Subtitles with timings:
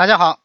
[0.00, 0.40] 大家好，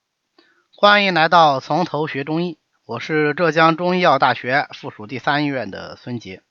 [0.76, 6.44] 欢迎来到从头学中医，我是浙江中医药大学附属第三医院的孙杰。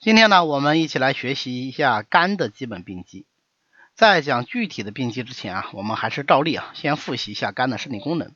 [0.00, 3.26] 今天呢，我们一起来学习一下肝的基本病机。
[3.94, 8.34] 在讲具体的病机之前啊，我们还是照例啊，先复习一下肝的生理功能。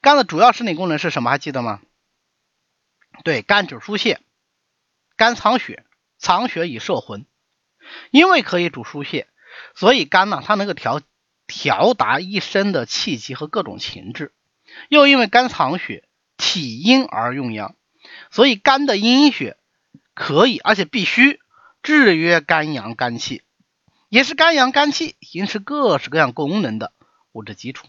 [0.00, 1.30] 肝的主要生理功能是什么？
[1.30, 1.80] 还记得吗？
[3.24, 4.20] 对，肝主疏泄，
[5.16, 5.84] 肝藏血，
[6.18, 7.26] 藏血以摄魂。
[8.12, 9.26] 因为可以主疏泄，
[9.74, 11.00] 所以肝呢，它能够调。
[11.46, 14.32] 调达一身的气机和各种情志，
[14.88, 16.04] 又因为肝藏血，
[16.36, 17.74] 体阴而用阳，
[18.30, 19.56] 所以肝的阴血
[20.14, 21.40] 可以，而且必须
[21.82, 23.42] 制约肝阳肝气，
[24.08, 26.92] 也是肝阳肝气行使各式各样功能的
[27.32, 27.86] 物质基础。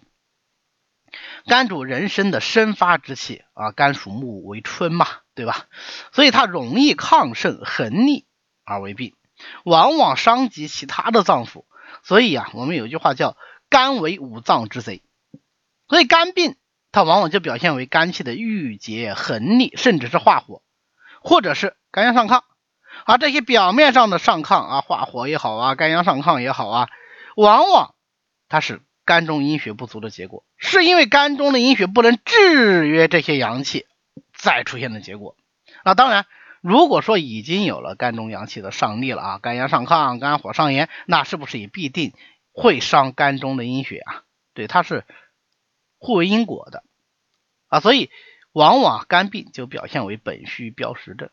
[1.45, 5.67] 肝主人生的生发之气啊，肝属木为春嘛，对吧？
[6.11, 8.25] 所以它容易亢盛横逆
[8.63, 9.15] 而为病，
[9.63, 11.65] 往往伤及其他的脏腑。
[12.03, 13.35] 所以啊，我们有句话叫。
[13.69, 15.01] 肝为五脏之贼，
[15.87, 16.57] 所以肝病
[16.91, 20.61] 它往往就表现为肝气的郁结、横逆，甚至是化火，
[21.23, 22.43] 或者是肝阳上亢。
[23.07, 26.89] 而这些表面上的上亢啊、化火也好啊、肝阳上亢也好啊，
[27.35, 27.95] 往往
[28.47, 33.87] 它是肝中阴血不足的结果，是因为肝中的阴血不能制约这些阳气
[34.37, 35.35] 再出现的结果。
[35.83, 36.27] 那当然，
[36.63, 42.13] 如果说已经有了肝中阳气的上逆了啊，肝阳上亢、肝火上炎，那是不是也必定？
[42.53, 45.03] 会伤肝中的阴血啊，对，它是
[45.97, 46.83] 互为因果的
[47.67, 48.09] 啊，所以
[48.53, 51.29] 往往肝病就表现为本虚标实症。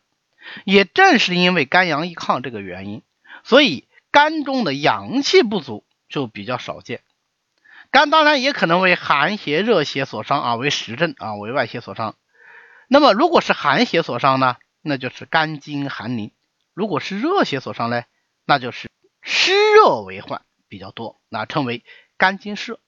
[0.65, 3.01] 也正是因为肝阳一亢这个原因，
[3.45, 6.99] 所以肝中的阳气不足就比较少见。
[7.89, 12.15] 肝当然也可能为寒邪、热邪所伤啊，为实症啊，为外邪所伤。
[12.87, 16.31] 那么如果是寒邪所伤呢，那就是肝经寒凝；
[16.73, 18.03] 如果是热血所伤呢，
[18.45, 18.89] 那就是
[19.21, 20.41] 湿热为患。
[20.67, 21.83] 比较多，那称为
[22.17, 22.79] 肝经湿。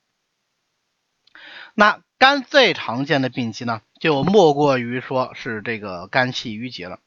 [1.74, 6.98] 那肝最常见的病机呢，就莫过于说是这个肝气郁结了。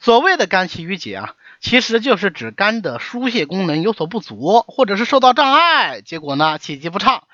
[0.00, 7.28] 所谓的肝气郁结啊，其实就是指肝的疏泄功能有所不足，或者是受到障碍，结果呢气机不畅，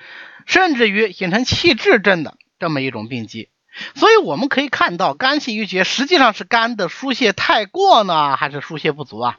[0.44, 3.50] 甚至于形成气滞症的这么一种病机。
[3.94, 9.36] 所以我们可以看到，肝气郁结实际上是肝的疏泄太过呢，还是疏泄不足啊？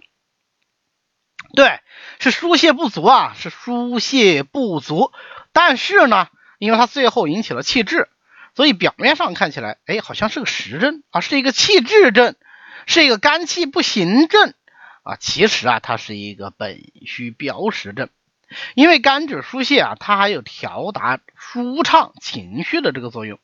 [1.53, 1.81] 对，
[2.19, 5.11] 是疏泄不足啊，是疏泄不足。
[5.51, 8.07] 但是呢，因为它最后引起了气滞，
[8.55, 12.35] 所以表面上看起来，哎，好像是个实症啊，是一个气滞症，
[12.85, 14.53] 是一个肝气不行症
[15.03, 15.17] 啊。
[15.17, 18.07] 其实啊，它是一个本虚标实症。
[18.75, 23.39] 因为肝主疏泄啊，它还有调达舒畅情绪的这个作用，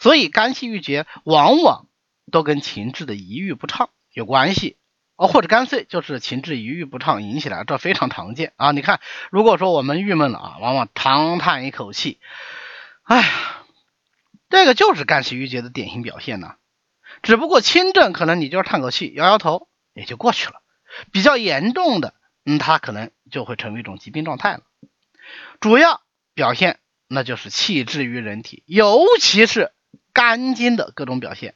[0.00, 1.86] 所以肝气郁结往往
[2.30, 4.76] 都跟情志的一郁不畅有关系。
[5.16, 8.72] 哦，或者干脆就是情志一郁不畅引起来，这非常常见啊！
[8.72, 8.98] 你看，
[9.30, 12.18] 如果说我们郁闷了啊，往往长叹一口气，
[13.02, 13.64] 哎呀，
[14.48, 16.54] 这个就是肝气郁结的典型表现呢。
[17.22, 20.62] 只不过轻症可能你就是叹口气、摇摇头也就过去了，
[21.12, 22.14] 比较严重的，
[22.46, 24.62] 嗯，它可能就会成为一种疾病状态了。
[25.60, 26.00] 主要
[26.34, 26.80] 表现
[27.12, 29.72] 那就是气滞于人体，尤其是
[30.12, 31.54] 肝经的各种表现。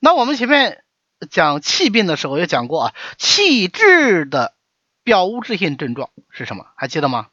[0.00, 0.82] 那我们前面。
[1.30, 4.56] 讲气病的时候也讲过啊，气滞的
[5.04, 6.66] 标志性症状是什么？
[6.74, 7.28] 还记得吗？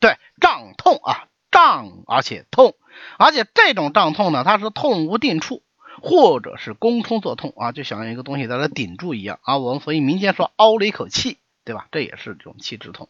[0.00, 2.74] 对，胀痛啊，胀而且痛，
[3.16, 5.62] 而且这种胀痛呢，它是痛无定处，
[6.02, 9.58] 或者是宫冲作痛啊，就像一个东西在那顶住一样啊。
[9.58, 11.86] 我们所以民间说凹了一口气，对吧？
[11.92, 13.08] 这也是这种气滞痛。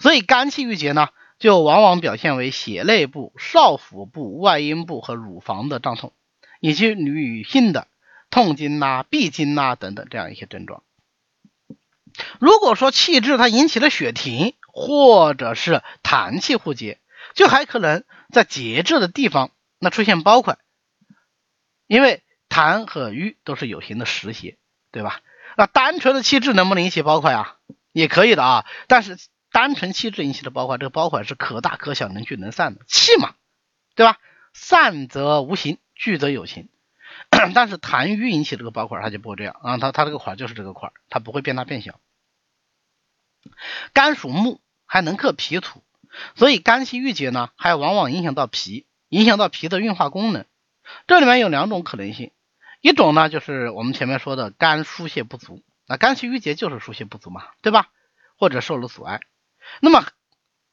[0.00, 1.08] 所以肝气郁结呢，
[1.38, 6.12] 就往往表现为血内部、少腹部、外阴部和乳房的胀痛，
[6.60, 7.88] 以及女性的。
[8.30, 10.82] 痛经呐、闭经呐等等这样一些症状。
[12.38, 16.98] 如果说气滞它引起了血停，或者是痰气互结，
[17.34, 20.56] 就还可能在节制的地方那出现包块。
[21.86, 24.56] 因为痰和瘀都是有形的实邪，
[24.92, 25.20] 对吧？
[25.58, 27.56] 那单纯的气滞能不能引起包块啊？
[27.92, 28.64] 也可以的啊。
[28.88, 29.18] 但是
[29.52, 33.34] 单纯气滞引起的包块，这个包块是可大可小、能聚能散的气嘛，
[33.94, 34.18] 对吧？
[34.52, 36.68] 散则无形，聚则有形。
[37.54, 42.00] 但是痰瘀引起这个包块，它就不会这样啊，它它这个块就是这个块，它不会变大变小。
[43.92, 45.82] 肝属木，还能克脾土，
[46.34, 50.46] 所以肝气郁结呢，还往往影响到脾，影响到脾的运化功能。
[51.06, 52.32] 这里面有两种可能性，
[52.80, 57.88] 一种呢就是我们前面说的肝疏泄不足，那肝气郁结就是疏泄不足嘛，对吧？
[58.36, 59.20] 或者受了阻碍，
[59.80, 60.06] 那么。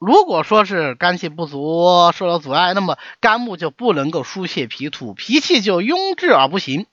[0.02, 6.86] 如果说是肝气不足受到阻碍，那么肝木就不能够疏泄脾土，脾气就壅滞而不行，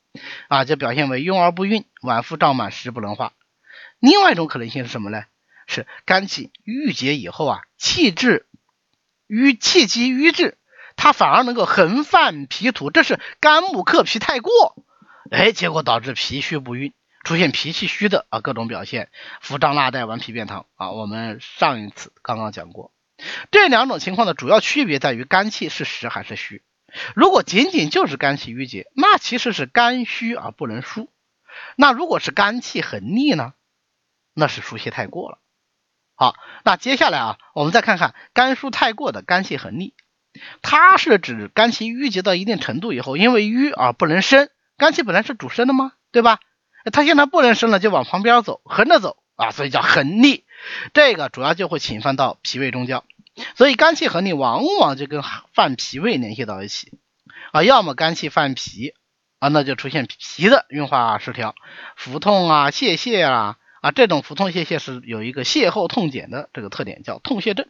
[0.49, 3.31] 啊，就表现为壅而不运，脘腹胀满，食不能化。
[4.01, 5.23] 另外一种可能性是什么呢？
[5.67, 8.45] 是肝气郁结以后啊，气滞
[9.25, 10.57] 瘀气机瘀滞，
[10.97, 14.51] 它反而能够横犯脾土，这是肝木克脾太过，
[15.31, 16.91] 哎，结果导致脾虚不运，
[17.27, 19.09] 出现脾气虚的啊各种表现，
[19.41, 20.91] 腹胀纳带、顽皮便溏啊。
[20.91, 22.93] 我们上一次刚刚讲过，
[23.51, 26.63] 这两种情况的主要区别在于肝气是实还是虚。
[27.15, 31.09] 如果仅仅就是肝气郁结，那其实是肝虚而不能疏；
[31.75, 33.51] 那如果是肝气很逆呢，
[34.33, 35.39] 那是疏泄太过了。
[36.15, 36.33] 好，
[36.63, 39.93] 那接下来啊，我们再看看肝疏太过的肝气很逆，
[40.61, 44.49] 它是指肝气郁结到一定程度以后，因为瘀而不能生。
[44.77, 45.91] 肝气本来是主生的吗？
[46.13, 46.39] 对吧？
[46.91, 50.43] 它现在不能生了，就往旁边走，横着走啊，所以叫横逆。
[50.93, 53.03] 这个主要就会侵犯到脾胃中焦。
[53.55, 55.21] 所以肝气横逆往往就跟
[55.53, 56.91] 犯脾胃联系到一起
[57.51, 58.95] 啊，要么肝气犯脾
[59.37, 61.53] 啊，那就出现脾的运化失调，
[61.95, 67.67] 腹痛啊、泄泻啊啊，这种腹痛泄泻是有一个泻后痛减的这个特点，叫痛泻症，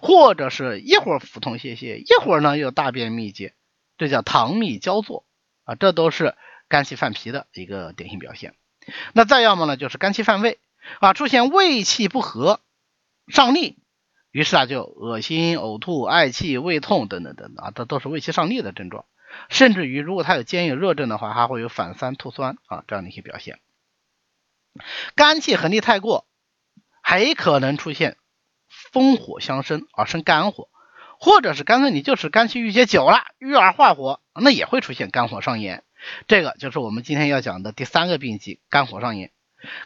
[0.00, 3.52] 或者是一会儿腹痛泄泻，一会儿呢又大便秘结，
[3.98, 5.24] 这叫糖蜜交作
[5.64, 6.36] 啊，这都是
[6.68, 8.54] 肝气犯脾的一个典型表现。
[9.12, 10.58] 那再要么呢，就是肝气犯胃
[11.00, 12.60] 啊，出现胃气不和、
[13.28, 13.78] 上逆。
[14.30, 19.04] 于是啊，就恶心、呕吐、嗳气、胃痛等等等等啊，这都是胃气上逆的症状。
[19.48, 23.58] 甚至于，如果他有兼有热症的话，还会有反酸、吐酸啊这样的一些表现。
[25.14, 26.26] 肝气横逆太过，
[27.00, 28.16] 还可能出现
[28.68, 30.68] 风火相生而生肝火，
[31.18, 35.84] 或者是干脆你就是肝气郁结久了，郁而化火，那也会出现肝火上炎。
[36.26, 39.30] 这个就是我们今天要讲的第三个病机——肝火上炎。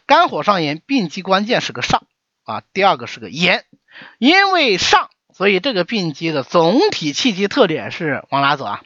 [0.05, 2.03] 肝火上炎病机关键是个上
[2.43, 3.65] 啊，第二个是个炎。
[4.17, 8.81] 因为上，所以这个病机的总体气机特点是往哪走啊？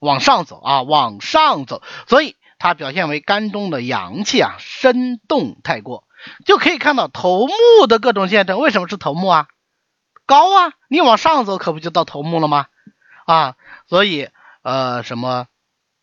[0.00, 1.82] 往上走啊，往上走。
[2.08, 6.08] 所以它表现为肝中的阳气啊生动太过，
[6.44, 8.58] 就可以看到头目的各种见证。
[8.58, 9.48] 为什么是头目啊？
[10.26, 12.66] 高啊，你往上走可不就到头目了吗？
[13.26, 13.56] 啊，
[13.88, 14.28] 所以
[14.62, 15.46] 呃什么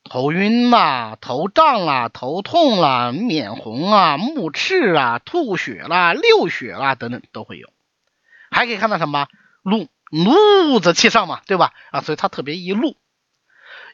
[0.09, 7.69] 头晕啦、头胀啦、头痛啦、面红啊、目赤啊、吐血啦、流血啦等等都会有。
[8.49, 9.27] 还可以看到什么
[9.61, 11.73] 怒怒则气上嘛，对吧？
[11.91, 12.95] 啊，所以它特别易怒。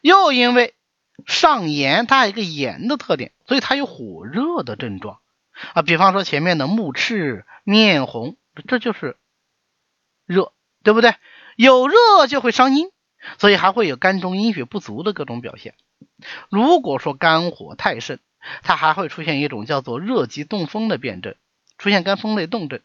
[0.01, 0.73] 又因为
[1.27, 5.19] 上炎，它有一个炎的特点，所以它有火热的症状
[5.73, 5.81] 啊。
[5.81, 9.17] 比方说前面的目赤、面红，这就是
[10.25, 10.53] 热，
[10.83, 11.15] 对不对？
[11.57, 12.89] 有热就会伤阴，
[13.37, 15.73] 所以还会有肝中阴血不足的各种表现。
[16.49, 18.19] 如果说肝火太盛，
[18.63, 21.35] 它还会出现一种叫做热极动风的辨证，
[21.77, 22.81] 出现肝风内动症。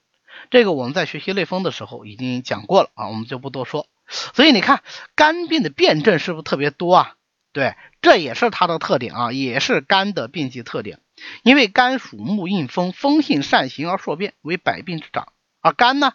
[0.50, 3.86] 这个我们在学习类风的时候已经讲过了啊，我们就不多说。
[4.08, 4.82] 所以你看
[5.14, 7.16] 肝病的辨证是不是特别多啊？
[7.52, 11.00] 对，这也是它的特点啊，也是肝的病机特点。
[11.42, 15.32] 因为肝属木应风，风性善行而数变，为百病之长。
[15.60, 16.14] 而肝呢，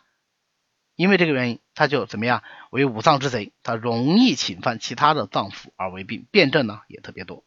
[0.96, 2.42] 因为这个原因，它就怎么样？
[2.72, 7.44] 为五脏之贼，它容易侵犯其他的脏腑而为病，辩证呢也特别多。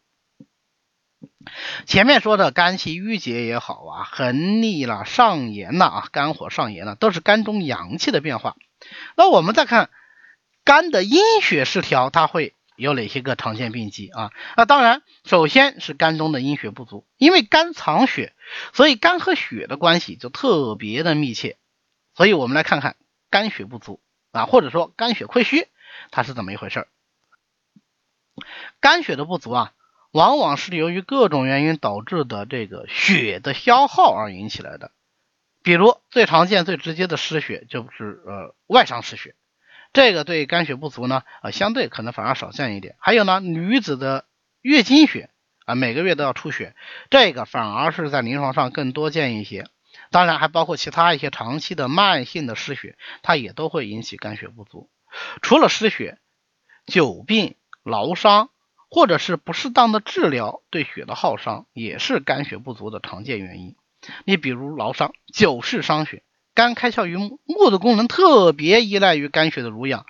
[1.85, 8.55] 前面说的肝气郁结也好啊，横逆了、上炎了啊，肝火上炎了，都是肝中阳气的变化。
[9.17, 9.89] 那我们再看
[10.63, 14.31] 肝的阴血失调，它会有哪些个常见病机啊？
[14.55, 18.33] 那当然，首先是肝中的阴血不足，因为肝藏血，
[18.71, 21.57] 所以肝和血的关系就特别的密切。
[22.15, 22.95] 所以我们来看看
[23.29, 23.99] 肝血不足
[24.31, 25.67] 啊，或者说肝血亏虚，
[26.11, 26.87] 它是怎么一回事
[28.79, 29.73] 肝血的不足啊。
[30.11, 34.89] 往往是由于各种原因导致的这个血的消耗而引起来的，
[35.61, 39.35] 比如最常见、最直接的失血就是呃外伤失血，
[39.93, 42.95] 这个对肝血不足呢啊相对可能反而少见一点。
[42.97, 44.25] 还有呢，女子的
[44.61, 45.29] 月经血
[45.65, 46.75] 啊每个月都要出血，
[47.11, 49.67] 这个反而是在临床上更多见一些。
[50.11, 54.89] 当然还包括其他一些长期的慢性的失血，它也都会引起肝血不足。
[55.41, 56.17] 除了失血，
[56.85, 58.49] 久病、劳伤。
[58.91, 63.75] 或者是不适当的治疗对血的耗伤，也是肝血不足的常见原因。
[64.25, 66.23] 你比如劳伤，久视伤血，
[66.55, 70.07] 肝开窍于目，目的功能特别依赖于肝血的濡养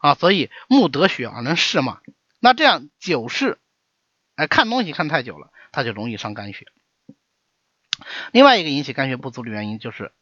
[0.00, 1.98] 啊，所以目得血而能视嘛。
[2.38, 3.58] 那这样久视，
[4.36, 6.66] 哎，看东西看太久了，它就容易伤肝血。
[8.32, 10.12] 另外一个引起肝血不足的原因就是，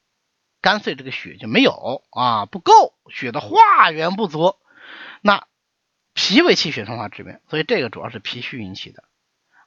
[0.60, 4.56] 干脆这个血就没有啊，不够血的化源不足，
[5.20, 5.46] 那。
[6.20, 9.04] 脾为气血生化之源，所以这个主要是脾虚引起的。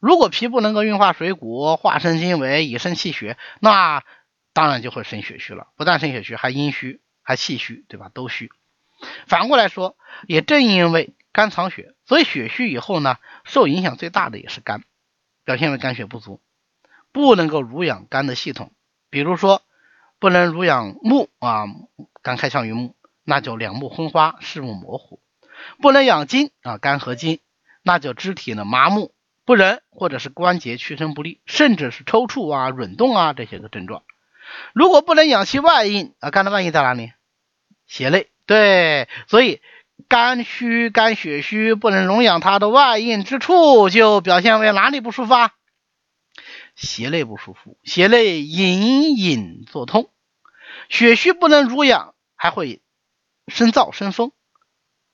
[0.01, 4.03] 如果脾不能够运化水谷、化生精微以生气血，那
[4.51, 5.67] 当然就会生血虚了。
[5.77, 8.11] 不但生血虚，还阴虚，还气虚，对吧？
[8.13, 8.51] 都虚。
[9.27, 9.95] 反过来说，
[10.27, 14.83] 也正因为肝藏血，所以血虚以后呢，受影响最大的也是肝，
[15.45, 16.41] 表现为肝血不足，
[17.11, 18.71] 不能够濡养肝的系统。
[19.09, 19.61] 比如说，
[20.19, 21.65] 不能濡养目啊，
[22.21, 25.19] 肝开窍于目，那就两目昏花，视物模糊；
[25.81, 27.39] 不能养筋啊，肝和筋，
[27.83, 29.13] 那就肢体呢麻木
[29.45, 34.03] 不仁，或者是关节屈伸不利，甚至是抽搐啊、蠕动啊这些个症状。
[34.73, 37.11] 如果不能养其外阴啊，肝的外阴在哪里？
[37.87, 38.29] 胁肋。
[38.45, 39.61] 对，所以
[40.09, 45.51] 肝虚、肝血虚，不能容养它的外阴之处，就表现为哪里不舒服啊？
[46.81, 50.09] 胁肋不舒服，胁肋隐隐作痛。
[50.89, 52.81] 血虚不能濡养，还会
[53.47, 54.31] 生燥生风，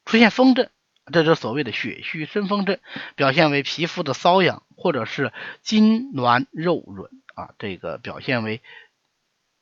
[0.06, 0.70] 出现风症，
[1.12, 2.80] 这就是所谓的血虚生风症，
[3.16, 8.62] 表现为皮肤的瘙痒，或者是筋挛肉软啊，这个表现为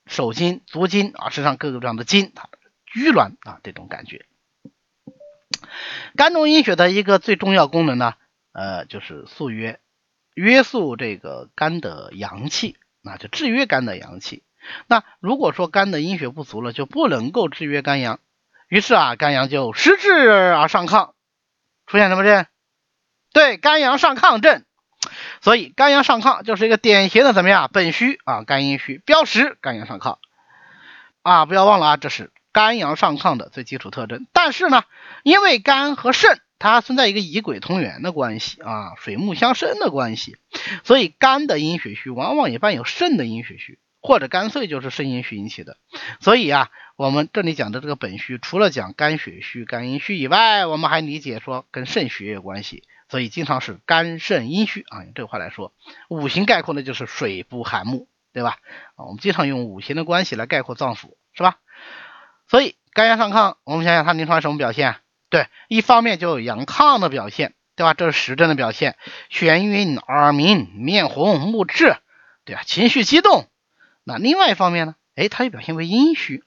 [0.06, 2.50] 手筋、足筋啊，身上各个各样的筋，它
[2.86, 4.26] 拘挛啊，这种感觉。
[6.16, 8.14] 肝中阴血的一个最重要功能呢，
[8.52, 9.80] 呃，就是素约，
[10.36, 14.44] 约束这个肝的阳气，那就制约肝的阳气。
[14.86, 18.20] 那如果说肝的阴血不足了，就不能够制约肝阳，
[18.68, 21.13] 于是啊，肝阳就失志而上亢，
[21.88, 22.46] 出现什么症？
[23.34, 24.63] 对，肝阳上亢症。
[25.39, 27.70] 所以肝阳上亢就是一个典型的怎么样？
[27.72, 30.18] 本虚啊，肝阴虚，标识肝阳上亢
[31.22, 34.25] 啊，不要忘了啊，这是肝阳上亢的最基础特征。
[34.34, 34.84] 但是呢，
[35.24, 40.38] 因为肝和肾它存在一个以鬼同源的关系啊，水木相生的关系，
[40.84, 43.80] 所以肝的阴血虚往往也伴有肾的阴血虚。
[44.02, 45.78] 或者干脆就是肾阴虚引起的，
[46.20, 55.04] 所以啊，我们这里讲的这个本虚，除了讲肝血虚、肝阴虚以外，我们还理解说跟肾血有关系，所以经常是肝肾阴虚啊。
[55.04, 55.74] 用这话来说，
[56.08, 58.60] 五行概括呢就是水不含木，对吧？
[58.96, 61.58] 啊，我们经常用五行的关系来概括脏腑，是吧？
[62.48, 64.98] 所以肝阳上亢，我们想想它临床什么表现？
[65.36, 67.94] 对，一方面就有阳亢的表现，对吧？
[67.94, 68.96] 这是实证的表现，
[69.30, 71.98] 眩晕、耳鸣、面红、目赤，
[72.46, 72.62] 对吧？
[72.65, 73.46] 情绪激动。
[74.06, 74.96] 那另外一方面呢？
[75.13, 76.46] 哎，它就表现为阴虚，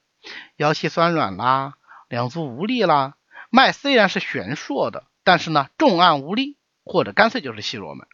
[0.57, 1.75] 腰膝酸软啦，
[2.09, 3.17] 两足无力啦，
[3.51, 8.07] 脉虽然是悬硕的，但是呢重按无力，或者干脆就是细弱脉。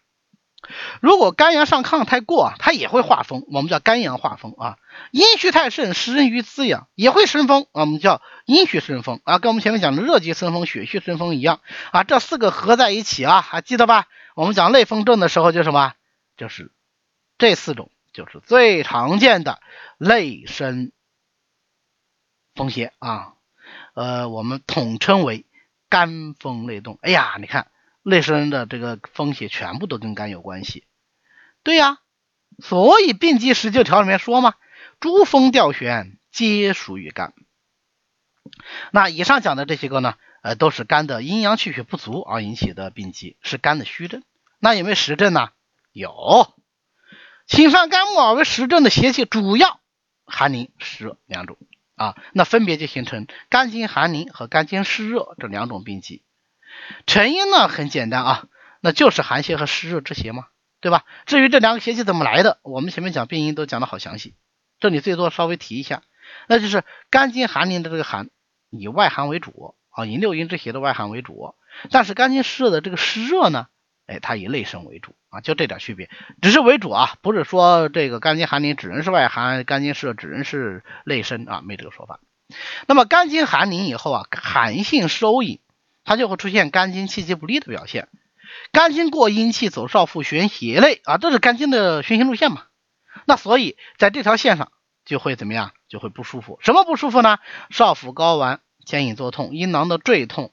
[1.01, 4.79] 如果肝阳上亢太过啊，它也会化风，我们叫肝阳化风啊。
[5.11, 11.61] 阴虚太盛，食人鱼滋养也会生风，我们叫阴虚生风啊，跟我们前面讲的热极生风、血虚生风一样
[11.93, 12.05] 啊。
[12.05, 14.07] 这四个合在一起啊，还记得吧？
[14.35, 15.95] 我们讲类风症的时候就什么？
[16.37, 16.73] 就是
[17.39, 17.91] 这四种。
[18.13, 19.59] 就是最常见的
[19.99, 20.93] 内生
[22.55, 23.33] 风邪啊，
[23.95, 25.45] 呃，我们统称为
[25.89, 26.97] 肝风内动。
[27.03, 27.73] 哎呀，你看
[28.05, 30.85] 内生的这个风邪全部都跟肝有关系。
[31.63, 31.99] 对呀，
[32.63, 34.55] 所以病机十九条里面说嘛，
[35.01, 37.33] 诸风调旋皆属于肝。
[38.93, 44.23] 那以上讲的这些个呢，呃，都是肝的阴阳气血不足而引起的病机，是肝的虚症。
[44.59, 45.51] 那有没有实症呢？
[45.93, 46.55] 有。
[47.47, 49.81] 侵犯肝木而为实症的邪气，主要
[50.27, 51.57] 寒凝湿热两种
[51.95, 56.23] 啊，那分别就形成肝经寒凝和肝经湿热这两种病机。
[57.07, 58.47] 成因呢很简单啊，
[58.81, 60.47] 那就是寒邪和湿热之邪嘛，
[60.81, 61.05] 对吧？
[61.27, 64.35] 至于这两个邪气怎么来的，我们前面讲病因都讲的好详细，
[64.81, 66.03] 这里最多稍微提一下，
[66.49, 68.31] 那就是肝经寒凝的这个寒
[68.71, 71.55] 以外寒为主啊，以六阴之邪的外寒为主，
[71.91, 73.69] 但是肝经湿热的这个湿热呢？
[74.07, 76.11] 哎，它以内生为主啊，就这点区别，
[76.43, 82.21] 只是为主啊，不是说这个肝经寒凝只能是外寒，肝经湿热只能是内生啊，没这个说法。
[82.87, 85.61] 那么肝经寒凝以后啊，寒性收引，
[86.05, 88.09] 它就会出现肝经气机不利的表现。
[88.71, 92.67] 肝经过阴气走少腹循胁肋啊，这是肝经的循行路线嘛。
[93.25, 94.71] 那所以在这条线上
[95.05, 95.73] 就会怎么样？
[95.89, 96.59] 就会不舒服。
[96.63, 97.39] 什么不舒服呢？
[97.71, 100.53] 少腹睾丸牵引作痛，阴囊的坠痛。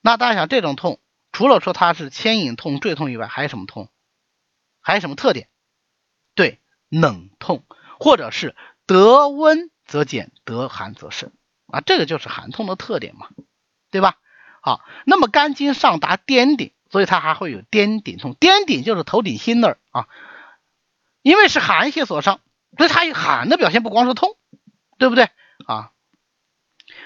[0.00, 1.00] 那大家想这种痛？
[1.30, 3.88] 除了说它是牵引痛、坠痛以外，还有什么痛？
[4.80, 5.48] 还有什么特点？
[6.34, 7.64] 对，冷痛，
[8.00, 8.56] 或者是
[8.86, 11.30] 得温则减，得寒则盛
[11.66, 13.28] 啊，这个就是寒痛的特点嘛，
[13.90, 14.16] 对吧？
[14.64, 18.34] 好，那么肝经上达颠顶，所以它还会有颠顶痛。
[18.38, 20.06] 颠顶就是头顶心那儿啊，
[21.20, 22.38] 因为是寒邪所伤，
[22.78, 24.36] 所以它有寒的表现，不光是痛，
[24.98, 25.30] 对不对
[25.66, 25.90] 啊？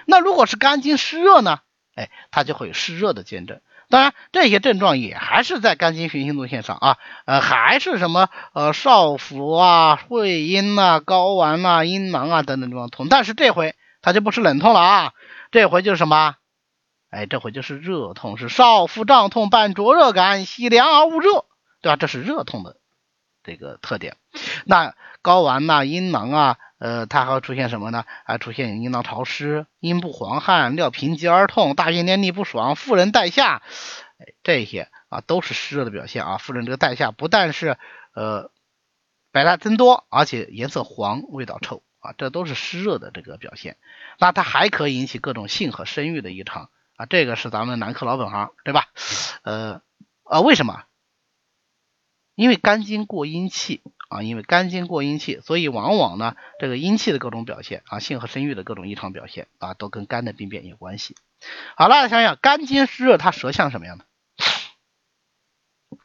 [0.05, 1.61] 那如果是肝经湿热呢？
[1.95, 3.63] 哎，它就会有湿热的见证。
[3.89, 15.15] 当然，这些症状也还是在肝经循行路线上啊，呃，还是什么呃少腹啊、会阴呐、睾丸呐、阴囊啊等等地方痛，但是这回它就不是冷痛了啊，
[15.53, 16.35] 这回就是什么？
[17.11, 21.45] 哎，这回就是热痛，是少腹胀痛伴灼热感，喜凉而恶热，
[21.81, 21.97] 对吧？
[21.97, 22.77] 这是热痛的
[23.43, 24.17] 这个特点。
[24.65, 26.59] 那睾丸呐、阴囊啊。
[26.79, 28.05] 呃，它还会出现什么呢？
[28.27, 33.63] 还出现阴囊潮湿、阴部黄汗、尿频急而痛、大便黏腻不爽、妇人带下，
[34.19, 36.37] 哎，这些啊都是湿热的表现啊。
[36.37, 37.79] 妇人这个带下不但是
[38.15, 38.51] 呃
[39.33, 43.79] 白带增多，而且颜色黄、味道臭啊，这都是湿热的这个表现。
[44.19, 48.89] 那它还可以引起各种性和生育的异常啊，这个是咱们男科老本行，对吧？
[49.43, 49.83] 呃
[50.25, 50.85] 啊，为什么？
[52.35, 61.17] 因为肝经过阴气啊，因为肝经过阴气，所以往往呢，这个阴气的各种表现啊，性和生育的各种异常表现啊，都跟肝的病变有关系。
[61.77, 64.05] 好了，想想肝经湿热，它舌象什么样的？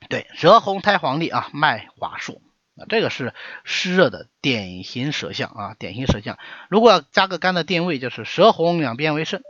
[0.09, 2.41] 对，舌红苔黄腻啊，脉滑数
[2.75, 3.33] 啊，这个是
[3.63, 6.37] 湿热的典型舌象啊，典型舌象。
[6.69, 9.43] 如果要加个肝的定位，就是舌红两边为肾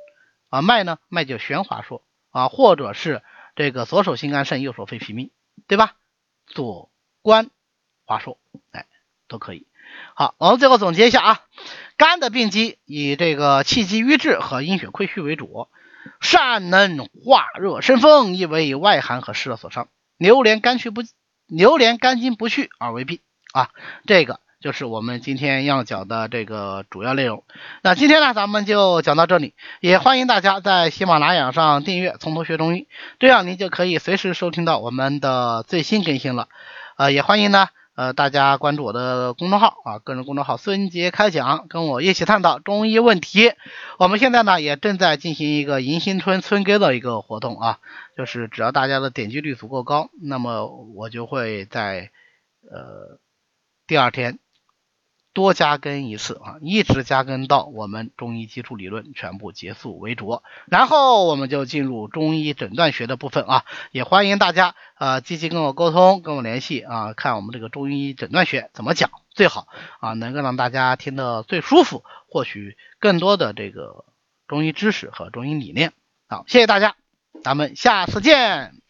[0.51, 3.24] 啊，脉呢，脉就弦滑数啊，或者是
[3.55, 5.31] 这个左手心肝肾，右手肺脾命，
[5.67, 5.96] 对吧？
[6.46, 6.91] 左
[7.22, 7.50] 关
[8.05, 8.38] 华硕，
[8.72, 8.86] 哎，
[9.27, 9.65] 都可以。
[10.13, 11.46] 好，我们最后总结一下啊，
[11.98, 15.70] 肝的病机以这个气机瘀滞和阴血亏虚为主，
[16.20, 19.88] 善能化热生风，亦为外寒和湿热所伤。
[20.17, 21.01] 流连肝虚不
[21.48, 23.20] 流连肝经不去而为病
[23.53, 23.72] 啊，
[24.05, 27.44] 这个就是我们今天要讲的这个主要内容。
[27.82, 32.82] 那今天呢，咱们就讲到这里，也欢迎大家在喜马拉雅上订阅《从头学中医》，
[33.20, 36.48] 这样您就可以随时收听到我们的最新更新了。
[36.96, 43.53] 呃，也欢迎呢，呃，大家关注我的公众号啊，个人公众号孙杰开讲，跟我一起探讨中医问题。
[43.98, 47.80] 我们现在呢，也正在进行一个迎新春春耕的一个活动啊，
[48.15, 52.12] 就是只要大家的点击率足够高，那么我就会在
[52.70, 53.18] 呃
[53.88, 54.38] 第二天。
[55.33, 69.67] 多加更一次啊，一直加更到我们中医基础理论全部结束为主，然后我们就进入中医诊断学的部分啊，也欢迎大家啊积极跟我沟通，跟我联系啊，看我们这个中医诊断学怎么讲最好
[70.01, 74.03] 啊，能够让大家听得最舒服，获取更多的这个
[74.47, 75.93] 中医知识和中医理念。
[76.27, 76.95] 好，谢谢大家，
[77.43, 78.80] 咱们下次见。